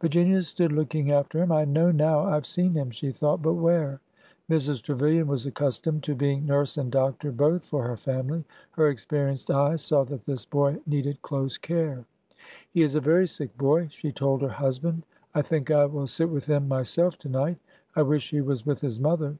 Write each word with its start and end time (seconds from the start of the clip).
Virginia 0.00 0.42
stood 0.42 0.72
looking 0.72 1.12
after 1.12 1.40
him." 1.40 1.52
I 1.52 1.64
know 1.64 1.92
now 1.92 2.24
I 2.24 2.36
Ve 2.40 2.44
seen 2.46 2.74
him,^' 2.74 2.92
she 2.92 3.12
thought, 3.12 3.42
''but 3.42 3.54
where?'' 3.54 4.00
Mrs. 4.50 4.82
Trevilian 4.82 5.28
was 5.28 5.46
accustomed 5.46 6.02
to 6.02 6.16
being 6.16 6.44
nurse 6.44 6.76
and 6.76 6.90
doc 6.90 7.20
tor 7.20 7.30
both 7.30 7.64
for 7.64 7.86
her 7.86 7.96
family. 7.96 8.42
Her 8.72 8.88
experienced 8.88 9.52
eye 9.52 9.76
saw 9.76 10.02
that 10.06 10.26
this 10.26 10.44
boy 10.44 10.78
needed 10.84 11.22
close 11.22 11.58
care." 11.58 12.04
He 12.74 12.82
is 12.82 12.96
a 12.96 13.00
very 13.00 13.28
sick 13.28 13.56
boy," 13.56 13.86
she 13.92 14.10
told 14.10 14.42
her 14.42 14.48
husband." 14.48 15.04
I 15.32 15.42
think 15.42 15.70
I 15.70 15.84
will 15.86 16.08
sit 16.08 16.28
with 16.30 16.46
him 16.46 16.66
myself 16.66 17.16
to 17.18 17.28
night. 17.28 17.58
I 17.94 18.02
wish 18.02 18.30
he 18.30 18.40
was 18.40 18.66
with 18.66 18.80
his 18.80 18.98
mother 18.98 19.36